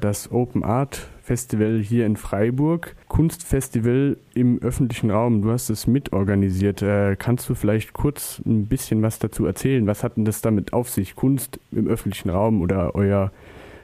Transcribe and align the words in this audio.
das 0.00 0.32
Open 0.32 0.64
Art 0.64 1.08
Festival 1.22 1.78
hier 1.78 2.06
in 2.06 2.16
Freiburg, 2.16 2.96
Kunstfestival 3.08 4.16
im 4.34 4.60
öffentlichen 4.62 5.10
Raum. 5.10 5.42
Du 5.42 5.50
hast 5.50 5.70
es 5.70 5.86
mitorganisiert. 5.86 6.82
Äh, 6.82 7.16
kannst 7.16 7.48
du 7.48 7.54
vielleicht 7.54 7.92
kurz 7.92 8.40
ein 8.44 8.66
bisschen 8.66 9.02
was 9.02 9.18
dazu 9.18 9.46
erzählen? 9.46 9.86
Was 9.86 10.02
hat 10.02 10.16
denn 10.16 10.24
das 10.24 10.42
damit 10.42 10.72
auf 10.72 10.88
sich? 10.88 11.14
Kunst 11.14 11.60
im 11.70 11.86
öffentlichen 11.86 12.30
Raum 12.30 12.62
oder 12.62 12.94
euer 12.94 13.30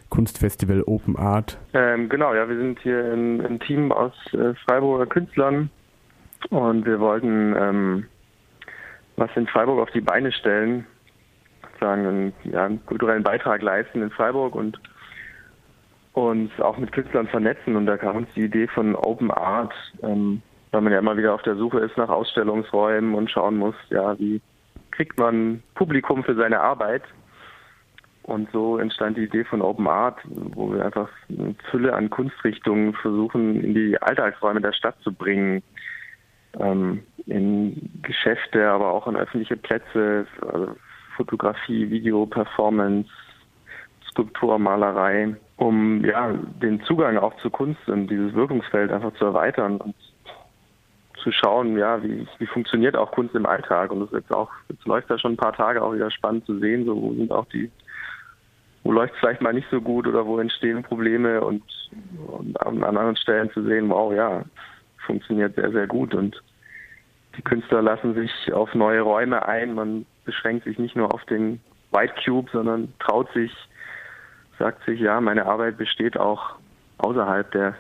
Kunstfestival 0.08 0.82
Open 0.82 1.16
Art? 1.16 1.58
Ähm, 1.74 2.08
genau, 2.08 2.35
ja, 2.35 2.48
wir 2.48 2.56
sind 2.56 2.80
hier 2.80 3.12
ein, 3.12 3.40
ein 3.44 3.60
Team 3.60 3.92
aus 3.92 4.12
äh, 4.33 4.54
Freiburger 4.64 5.06
Künstlern 5.06 5.71
und 6.51 6.85
wir 6.85 7.01
wollten 7.01 7.54
ähm, 7.58 8.06
was 9.17 9.30
in 9.35 9.46
Freiburg 9.46 9.80
auf 9.80 9.90
die 9.90 10.01
Beine 10.01 10.33
stellen, 10.33 10.87
sagen 11.80 12.06
einen, 12.06 12.33
ja, 12.44 12.67
einen 12.67 12.85
kulturellen 12.87 13.22
Beitrag 13.22 13.62
leisten 13.62 14.03
in 14.03 14.10
Freiburg 14.10 14.54
und 14.54 14.78
uns 16.16 16.51
auch 16.60 16.78
mit 16.78 16.92
Künstlern 16.92 17.28
vernetzen. 17.28 17.77
Und 17.77 17.87
da 17.87 17.96
kam 17.96 18.16
uns 18.16 18.29
die 18.34 18.45
Idee 18.45 18.66
von 18.69 18.97
Open 18.97 19.30
Art, 19.30 19.75
ähm, 20.02 20.41
weil 20.70 20.80
man 20.80 20.92
ja 20.92 20.98
immer 20.98 21.16
wieder 21.16 21.34
auf 21.34 21.42
der 21.42 21.56
Suche 21.56 21.80
ist 21.80 21.97
nach 21.97 22.09
Ausstellungsräumen 22.09 23.15
und 23.15 23.30
schauen 23.30 23.56
muss, 23.56 23.75
ja, 23.91 24.19
wie 24.19 24.41
kriegt 24.91 25.19
man 25.19 25.62
Publikum 25.75 26.25
für 26.25 26.34
seine 26.34 26.61
Arbeit. 26.61 27.02
Und 28.23 28.51
so 28.51 28.79
entstand 28.79 29.19
die 29.19 29.25
Idee 29.25 29.45
von 29.45 29.62
Open 29.62 29.87
Art, 29.87 30.19
wo 30.25 30.73
wir 30.73 30.84
einfach 30.84 31.09
eine 31.29 31.55
Fülle 31.70 31.95
an 31.95 32.11
Kunstrichtungen 32.11 32.95
versuchen, 32.95 33.62
in 33.62 33.75
die 33.75 34.01
Alltagsräume 34.01 34.61
der 34.61 34.73
Stadt 34.73 34.97
zu 35.03 35.12
bringen. 35.12 35.62
Ähm, 36.59 37.03
in 37.27 37.91
Geschäfte, 38.03 38.69
aber 38.69 38.91
auch 38.91 39.06
in 39.06 39.17
öffentliche 39.17 39.56
Plätze, 39.56 40.27
also 40.41 40.77
Fotografie, 41.17 41.91
Video, 41.91 42.25
Performance, 42.25 43.11
Skulptur, 44.09 44.59
Malerei 44.59 45.37
um 45.56 46.05
ja 46.05 46.33
den 46.33 46.83
Zugang 46.83 47.16
auch 47.16 47.37
zur 47.38 47.51
Kunst 47.51 47.88
und 47.88 48.09
dieses 48.09 48.34
Wirkungsfeld 48.34 48.92
einfach 48.92 49.14
zu 49.14 49.24
erweitern 49.24 49.78
und 49.78 49.95
zu 51.22 51.33
schauen, 51.33 51.77
ja, 51.77 52.03
wie, 52.03 52.27
wie 52.39 52.47
funktioniert 52.47 52.97
auch 52.97 53.11
Kunst 53.11 53.34
im 53.34 53.47
Alltag. 53.47 53.91
Und 53.91 54.00
das 54.00 54.12
jetzt 54.12 54.33
auch, 54.33 54.50
jetzt 54.69 54.86
läuft 54.86 55.11
da 55.11 55.19
schon 55.19 55.33
ein 55.33 55.39
paar 55.39 55.55
Tage 55.55 55.83
auch 55.83 55.94
wieder 55.94 56.11
spannend 56.11 56.47
zu 56.47 56.58
sehen, 56.58 56.84
so 56.84 56.94
wo 57.00 57.12
sind 57.14 57.33
auch 57.33 57.47
die, 57.47 57.70
wo 58.84 58.92
läuft 58.92 59.14
es 59.14 59.20
vielleicht 59.20 59.41
mal 59.41 59.53
nicht 59.53 59.69
so 59.70 59.81
gut 59.81 60.06
oder 60.06 60.25
wo 60.27 60.39
entstehen 60.39 60.84
Probleme 60.84 61.41
und, 61.41 61.64
und 62.28 62.61
an 62.64 62.84
anderen 62.84 63.16
Stellen 63.16 63.50
zu 63.50 63.64
sehen, 63.64 63.88
wow, 63.88 64.14
ja, 64.14 64.44
funktioniert 65.05 65.56
sehr, 65.56 65.72
sehr 65.72 65.86
gut 65.86 66.14
und 66.14 66.41
die 67.36 67.42
Künstler 67.42 67.83
lassen 67.83 68.14
sich 68.14 68.53
auf 68.53 68.75
neue 68.75 69.00
Räume 69.00 69.47
ein. 69.47 69.75
Man 69.75 70.06
beschränkt 70.25 70.64
sich 70.64 70.78
nicht 70.78 70.97
nur 70.97 71.12
auf 71.12 71.25
den 71.25 71.61
White 71.92 72.14
Cube, 72.25 72.48
sondern 72.53 72.92
traut 72.98 73.31
sich 73.33 73.53
sagt 74.59 74.85
sich, 74.85 75.01
ja, 75.01 75.21
meine 75.21 75.47
Arbeit 75.47 75.79
besteht 75.79 76.17
auch 76.19 76.57
außerhalb 76.99 77.51
der 77.53 77.75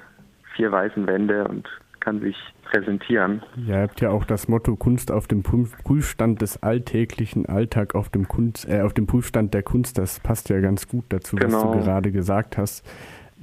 vier 0.54 0.72
weißen 0.72 1.06
Wände 1.06 1.46
und 1.48 1.68
kann 2.00 2.20
sich 2.20 2.36
präsentieren. 2.64 3.42
Ja, 3.56 3.76
ihr 3.76 3.82
habt 3.82 4.00
ja 4.00 4.10
auch 4.10 4.24
das 4.24 4.48
Motto 4.48 4.76
Kunst 4.76 5.10
auf 5.10 5.26
dem 5.26 5.42
Prüfstand 5.42 6.42
des 6.42 6.62
alltäglichen 6.62 7.46
Alltag 7.46 7.94
auf 7.94 8.08
dem 8.08 8.28
Kunst, 8.28 8.68
äh, 8.68 8.80
auf 8.82 8.94
dem 8.94 9.06
Prüfstand 9.06 9.54
der 9.54 9.62
Kunst. 9.62 9.98
Das 9.98 10.20
passt 10.20 10.48
ja 10.48 10.60
ganz 10.60 10.88
gut 10.88 11.04
dazu, 11.08 11.36
genau. 11.36 11.52
was 11.52 11.62
du 11.62 11.70
genau. 11.70 11.84
gerade 11.84 12.12
gesagt 12.12 12.58
hast. 12.58 12.86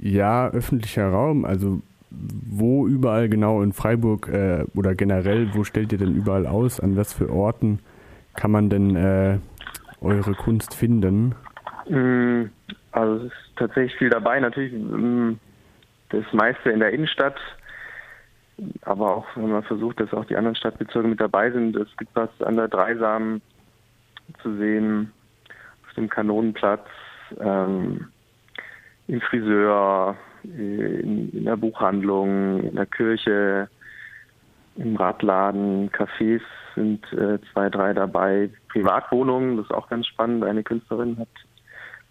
Ja, 0.00 0.48
öffentlicher 0.48 1.08
Raum, 1.08 1.44
also 1.44 1.80
wo 2.10 2.86
überall 2.86 3.28
genau 3.28 3.62
in 3.62 3.72
Freiburg 3.72 4.28
äh, 4.28 4.64
oder 4.74 4.94
generell, 4.94 5.54
wo 5.54 5.64
stellt 5.64 5.92
ihr 5.92 5.98
denn 5.98 6.14
überall 6.14 6.46
aus? 6.46 6.80
An 6.80 6.96
was 6.96 7.12
für 7.12 7.30
Orten 7.30 7.80
kann 8.34 8.50
man 8.50 8.70
denn 8.70 8.96
äh, 8.96 9.38
eure 10.00 10.34
Kunst 10.34 10.74
finden? 10.74 11.34
Also 12.94 13.26
es 13.26 13.32
ist 13.32 13.56
tatsächlich 13.56 13.98
viel 13.98 14.10
dabei. 14.10 14.38
Natürlich 14.38 14.72
ähm, 14.72 15.40
das 16.10 16.24
meiste 16.32 16.70
in 16.70 16.78
der 16.78 16.92
Innenstadt, 16.92 17.36
aber 18.82 19.16
auch 19.16 19.26
wenn 19.34 19.50
man 19.50 19.64
versucht, 19.64 19.98
dass 19.98 20.14
auch 20.14 20.24
die 20.26 20.36
anderen 20.36 20.54
Stadtbezirke 20.54 21.08
mit 21.08 21.20
dabei 21.20 21.50
sind. 21.50 21.74
Es 21.74 21.88
gibt 21.96 22.14
was 22.14 22.30
an 22.40 22.56
der 22.56 22.68
Dreisam 22.68 23.40
zu 24.42 24.56
sehen, 24.56 25.12
auf 25.86 25.94
dem 25.94 26.08
Kanonenplatz, 26.08 26.86
ähm, 27.40 28.06
im 29.08 29.20
Friseur, 29.22 30.16
in, 30.44 31.30
in, 31.30 31.44
der 31.46 31.56
Buchhandlung, 31.56 32.62
in 32.62 32.76
der 32.76 32.86
Kirche, 32.86 33.68
im 34.76 34.94
Radladen, 34.94 35.90
Cafés 35.90 36.42
sind 36.76 37.04
äh, 37.12 37.38
zwei, 37.52 37.70
drei 37.70 37.92
dabei. 37.92 38.50
Privatwohnungen, 38.68 39.56
das 39.56 39.66
ist 39.66 39.74
auch 39.74 39.88
ganz 39.88 40.06
spannend. 40.06 40.44
Eine 40.44 40.62
Künstlerin 40.62 41.18
hat 41.18 41.28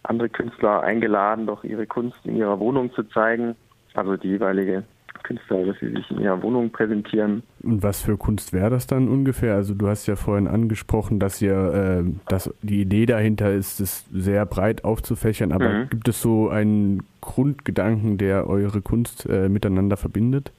andere 0.03 0.29
Künstler 0.29 0.81
eingeladen, 0.81 1.47
doch 1.47 1.63
ihre 1.63 1.87
Kunst 1.87 2.17
in 2.25 2.35
ihrer 2.35 2.59
Wohnung 2.59 2.93
zu 2.93 3.03
zeigen. 3.03 3.55
Also 3.93 4.17
die 4.17 4.29
jeweilige 4.29 4.83
Künstler, 5.23 5.65
dass 5.65 5.79
sie 5.79 5.89
sich 5.89 6.11
in 6.11 6.19
ihrer 6.19 6.41
Wohnung 6.43 6.69
präsentieren. 6.69 7.43
Und 7.61 7.81
was 7.81 8.01
für 8.01 8.17
Kunst 8.17 8.53
wäre 8.53 8.69
das 8.69 8.87
dann 8.87 9.07
ungefähr? 9.07 9.55
Also 9.55 9.73
du 9.73 9.87
hast 9.87 10.05
ja 10.05 10.15
vorhin 10.15 10.47
angesprochen, 10.47 11.19
dass 11.19 11.41
ihr, 11.41 12.03
äh, 12.05 12.11
dass 12.27 12.53
die 12.61 12.81
Idee 12.81 13.05
dahinter 13.05 13.51
ist, 13.51 13.79
es 13.79 14.05
sehr 14.11 14.45
breit 14.45 14.83
aufzufächern. 14.83 15.51
Aber 15.51 15.69
mhm. 15.69 15.89
gibt 15.89 16.07
es 16.07 16.21
so 16.21 16.49
einen 16.49 17.03
Grundgedanken, 17.21 18.17
der 18.17 18.47
eure 18.47 18.81
Kunst 18.81 19.27
äh, 19.29 19.47
miteinander 19.47 19.97
verbindet? 19.97 20.51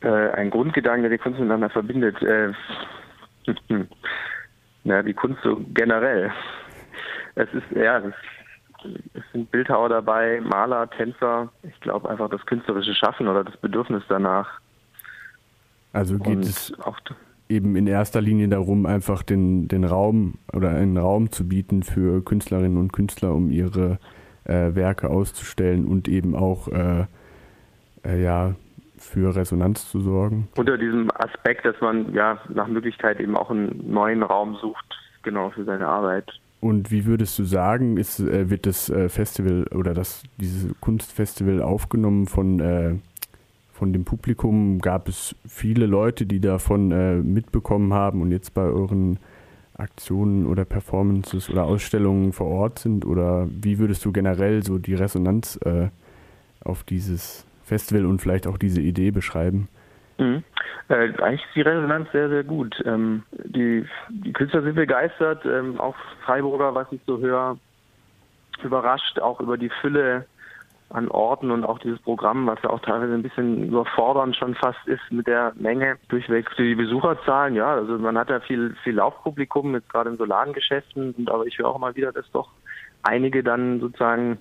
Äh, 0.00 0.08
ein 0.08 0.50
Grundgedanke, 0.50 1.02
der 1.02 1.10
die 1.10 1.22
Kunst 1.22 1.38
miteinander 1.38 1.70
verbindet. 1.70 2.16
Na, 4.84 5.02
die 5.02 5.14
Kunst 5.14 5.40
so 5.42 5.60
generell 5.74 6.32
es 7.34 7.48
ist, 7.52 7.64
ja, 7.74 7.98
es, 7.98 8.14
es 9.14 9.22
sind 9.32 9.50
Bildhauer 9.50 9.88
dabei, 9.88 10.40
Maler, 10.40 10.88
Tänzer. 10.90 11.50
Ich 11.62 11.78
glaube 11.80 12.08
einfach 12.10 12.28
das 12.30 12.44
künstlerische 12.46 12.94
Schaffen 12.94 13.28
oder 13.28 13.44
das 13.44 13.56
Bedürfnis 13.56 14.02
danach. 14.08 14.60
Also 15.92 16.18
geht 16.18 16.36
Und 16.36 16.42
es 16.42 16.78
auch 16.80 16.98
eben 17.48 17.76
in 17.76 17.86
erster 17.86 18.20
Linie 18.20 18.48
darum, 18.48 18.86
einfach 18.86 19.22
den, 19.22 19.68
den 19.68 19.84
Raum 19.84 20.38
oder 20.52 20.70
einen 20.70 20.96
Raum 20.96 21.30
zu 21.30 21.46
bieten 21.46 21.82
für 21.82 22.24
Künstlerinnen 22.24 22.78
und 22.78 22.92
Künstler, 22.92 23.34
um 23.34 23.50
ihre 23.50 23.98
äh, 24.44 24.74
Werke 24.74 25.10
auszustellen 25.10 25.86
und 25.86 26.08
eben 26.08 26.34
auch 26.34 26.68
äh, 26.68 27.06
äh, 28.04 28.22
ja, 28.22 28.54
für 29.02 29.34
Resonanz 29.34 29.90
zu 29.90 30.00
sorgen. 30.00 30.48
Unter 30.56 30.78
diesem 30.78 31.10
Aspekt, 31.14 31.64
dass 31.64 31.80
man 31.80 32.14
ja 32.14 32.38
nach 32.48 32.68
Möglichkeit 32.68 33.20
eben 33.20 33.36
auch 33.36 33.50
einen 33.50 33.90
neuen 33.92 34.22
Raum 34.22 34.56
sucht, 34.56 34.84
genau 35.22 35.50
für 35.50 35.64
seine 35.64 35.86
Arbeit. 35.86 36.32
Und 36.60 36.92
wie 36.92 37.06
würdest 37.06 37.36
du 37.40 37.44
sagen, 37.44 37.96
ist, 37.96 38.20
äh, 38.20 38.48
wird 38.48 38.66
das 38.66 38.88
äh, 38.88 39.08
Festival 39.08 39.66
oder 39.74 39.94
das, 39.94 40.22
dieses 40.38 40.72
Kunstfestival 40.80 41.60
aufgenommen 41.60 42.28
von, 42.28 42.60
äh, 42.60 42.94
von 43.72 43.92
dem 43.92 44.04
Publikum? 44.04 44.78
Gab 44.78 45.08
es 45.08 45.34
viele 45.44 45.86
Leute, 45.86 46.24
die 46.24 46.38
davon 46.38 46.92
äh, 46.92 47.16
mitbekommen 47.16 47.92
haben 47.92 48.22
und 48.22 48.30
jetzt 48.30 48.54
bei 48.54 48.62
euren 48.62 49.18
Aktionen 49.74 50.46
oder 50.46 50.64
Performances 50.64 51.50
oder 51.50 51.64
Ausstellungen 51.64 52.32
vor 52.32 52.46
Ort 52.46 52.78
sind? 52.78 53.04
Oder 53.06 53.48
wie 53.50 53.80
würdest 53.80 54.04
du 54.04 54.12
generell 54.12 54.62
so 54.62 54.78
die 54.78 54.94
Resonanz 54.94 55.58
äh, 55.64 55.88
auf 56.64 56.84
dieses 56.84 57.44
Festival 57.72 58.04
und 58.04 58.20
vielleicht 58.20 58.46
auch 58.46 58.58
diese 58.58 58.82
Idee 58.82 59.10
beschreiben? 59.10 59.68
Mhm. 60.18 60.44
Äh, 60.88 61.12
eigentlich 61.22 61.44
ist 61.44 61.54
die 61.54 61.62
Resonanz 61.62 62.08
sehr, 62.12 62.28
sehr 62.28 62.44
gut. 62.44 62.74
Ähm, 62.84 63.22
die, 63.44 63.86
die 64.10 64.32
Künstler 64.32 64.62
sind 64.62 64.74
begeistert, 64.74 65.44
ähm, 65.46 65.80
auch 65.80 65.96
Freiburger, 66.24 66.74
was 66.74 66.86
ich 66.90 67.00
so 67.06 67.18
höre, 67.18 67.56
überrascht 68.62 69.18
auch 69.20 69.40
über 69.40 69.56
die 69.56 69.70
Fülle 69.80 70.26
an 70.90 71.08
Orten 71.08 71.50
und 71.50 71.64
auch 71.64 71.78
dieses 71.78 71.98
Programm, 72.00 72.46
was 72.46 72.58
ja 72.62 72.68
auch 72.68 72.80
teilweise 72.80 73.14
ein 73.14 73.22
bisschen 73.22 73.68
überfordernd 73.68 74.36
schon 74.36 74.54
fast 74.54 74.86
ist 74.86 75.00
mit 75.10 75.26
der 75.26 75.52
Menge 75.56 75.96
durchweg 76.08 76.50
die 76.58 76.74
Besucherzahlen. 76.74 77.54
Ja, 77.54 77.72
also 77.72 77.98
man 77.98 78.18
hat 78.18 78.28
ja 78.28 78.40
viel, 78.40 78.76
viel 78.84 78.96
Laufpublikum, 78.96 79.74
jetzt 79.74 79.88
gerade 79.88 80.10
in 80.10 80.18
Solarengeschäften, 80.18 81.14
aber 81.28 81.46
ich 81.46 81.56
höre 81.56 81.68
auch 81.68 81.78
mal 81.78 81.96
wieder, 81.96 82.12
dass 82.12 82.30
doch 82.32 82.50
einige 83.02 83.42
dann 83.42 83.80
sozusagen 83.80 84.36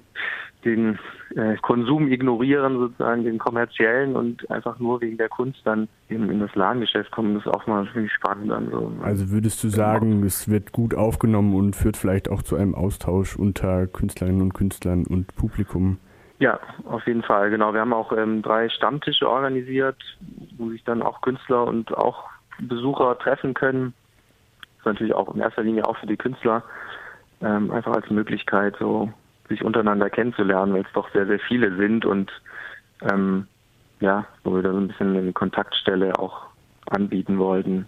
den 0.65 0.99
äh, 1.35 1.55
Konsum 1.61 2.11
ignorieren, 2.11 2.77
sozusagen 2.77 3.23
den 3.23 3.37
kommerziellen 3.37 4.15
und 4.15 4.49
einfach 4.51 4.79
nur 4.79 5.01
wegen 5.01 5.17
der 5.17 5.29
Kunst 5.29 5.59
dann 5.65 5.87
in, 6.09 6.29
in 6.29 6.39
das 6.39 6.53
Ladengeschäft 6.55 7.11
kommen. 7.11 7.35
Das 7.35 7.45
ist 7.45 7.51
auch 7.51 7.67
mal 7.67 7.87
ziemlich 7.93 8.11
spannend. 8.13 8.51
Dann 8.51 8.69
so. 8.69 8.91
Also 9.01 9.29
würdest 9.31 9.63
du 9.63 9.69
sagen, 9.69 10.23
es 10.23 10.49
wird 10.49 10.71
gut 10.71 10.95
aufgenommen 10.95 11.55
und 11.55 11.75
führt 11.75 11.97
vielleicht 11.97 12.29
auch 12.29 12.41
zu 12.41 12.55
einem 12.55 12.75
Austausch 12.75 13.35
unter 13.35 13.87
Künstlerinnen 13.87 14.41
und 14.41 14.53
Künstlern 14.53 15.05
und 15.05 15.35
Publikum? 15.35 15.97
Ja, 16.39 16.59
auf 16.85 17.05
jeden 17.05 17.21
Fall, 17.21 17.51
genau. 17.51 17.73
Wir 17.73 17.81
haben 17.81 17.93
auch 17.93 18.11
ähm, 18.17 18.41
drei 18.41 18.67
Stammtische 18.69 19.29
organisiert, 19.29 19.97
wo 20.57 20.69
sich 20.69 20.83
dann 20.83 21.03
auch 21.03 21.21
Künstler 21.21 21.65
und 21.67 21.95
auch 21.95 22.29
Besucher 22.59 23.17
treffen 23.19 23.53
können. 23.53 23.93
Das 24.61 24.79
ist 24.79 24.85
natürlich 24.85 25.13
auch 25.13 25.33
in 25.35 25.41
erster 25.41 25.61
Linie 25.61 25.87
auch 25.87 25.97
für 25.97 26.07
die 26.07 26.17
Künstler 26.17 26.63
ähm, 27.41 27.69
einfach 27.71 27.93
als 27.93 28.09
Möglichkeit, 28.09 28.75
so 28.79 29.11
sich 29.51 29.63
untereinander 29.63 30.09
kennenzulernen, 30.09 30.73
weil 30.73 30.81
es 30.81 30.93
doch 30.93 31.11
sehr, 31.11 31.27
sehr 31.27 31.39
viele 31.39 31.75
sind 31.75 32.05
und 32.05 32.31
ähm, 33.11 33.47
ja, 33.99 34.25
wo 34.43 34.55
wir 34.55 34.63
da 34.63 34.71
so 34.71 34.77
ein 34.77 34.87
bisschen 34.87 35.15
eine 35.15 35.33
Kontaktstelle 35.33 36.17
auch 36.17 36.47
anbieten 36.89 37.37
wollten. 37.37 37.85